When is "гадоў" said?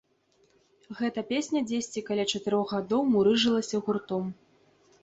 2.77-3.01